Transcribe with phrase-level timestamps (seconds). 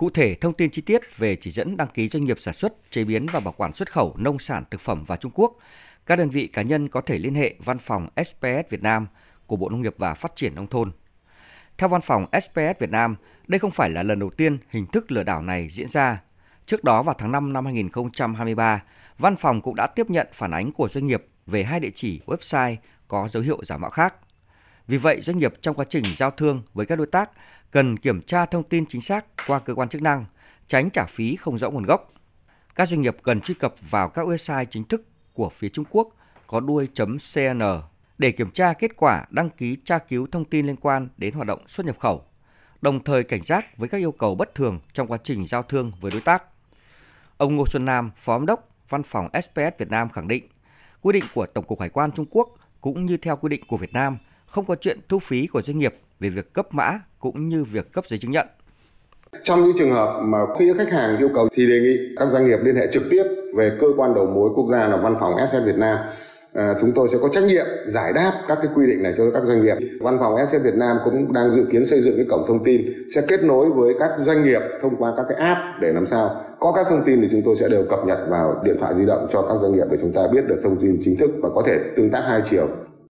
[0.00, 2.90] Cụ thể, thông tin chi tiết về chỉ dẫn đăng ký doanh nghiệp sản xuất,
[2.90, 5.56] chế biến và bảo quản xuất khẩu nông sản thực phẩm vào Trung Quốc,
[6.06, 9.06] các đơn vị cá nhân có thể liên hệ văn phòng SPS Việt Nam
[9.46, 10.92] của Bộ Nông nghiệp và Phát triển Nông thôn.
[11.78, 13.16] Theo văn phòng SPS Việt Nam,
[13.46, 16.22] đây không phải là lần đầu tiên hình thức lừa đảo này diễn ra.
[16.66, 18.82] Trước đó vào tháng 5 năm 2023,
[19.18, 22.20] văn phòng cũng đã tiếp nhận phản ánh của doanh nghiệp về hai địa chỉ
[22.26, 22.76] website
[23.08, 24.14] có dấu hiệu giả mạo khác.
[24.90, 27.30] Vì vậy, doanh nghiệp trong quá trình giao thương với các đối tác
[27.70, 30.24] cần kiểm tra thông tin chính xác qua cơ quan chức năng,
[30.68, 32.12] tránh trả phí không rõ nguồn gốc.
[32.74, 36.08] Các doanh nghiệp cần truy cập vào các website chính thức của phía Trung Quốc
[36.46, 36.88] có đuôi
[37.34, 37.60] .cn
[38.18, 41.46] để kiểm tra kết quả đăng ký tra cứu thông tin liên quan đến hoạt
[41.46, 42.24] động xuất nhập khẩu,
[42.80, 45.92] đồng thời cảnh giác với các yêu cầu bất thường trong quá trình giao thương
[46.00, 46.42] với đối tác.
[47.36, 50.48] Ông Ngô Xuân Nam, Phó Giám đốc Văn phòng SPS Việt Nam khẳng định,
[51.02, 52.48] quy định của Tổng cục Hải quan Trung Quốc
[52.80, 54.18] cũng như theo quy định của Việt Nam
[54.50, 57.92] không có chuyện thu phí của doanh nghiệp về việc cấp mã cũng như việc
[57.92, 58.46] cấp giấy chứng nhận.
[59.42, 62.46] Trong những trường hợp mà khi khách hàng yêu cầu thì đề nghị các doanh
[62.46, 63.22] nghiệp liên hệ trực tiếp
[63.56, 65.98] về cơ quan đầu mối quốc gia là văn phòng SS Việt Nam
[66.54, 69.30] À, chúng tôi sẽ có trách nhiệm giải đáp các cái quy định này cho
[69.34, 69.76] các doanh nghiệp.
[70.00, 72.92] Văn phòng SS Việt Nam cũng đang dự kiến xây dựng cái cổng thông tin
[73.14, 76.44] sẽ kết nối với các doanh nghiệp thông qua các cái app để làm sao
[76.60, 79.06] có các thông tin thì chúng tôi sẽ đều cập nhật vào điện thoại di
[79.06, 81.48] động cho các doanh nghiệp để chúng ta biết được thông tin chính thức và
[81.54, 82.66] có thể tương tác hai chiều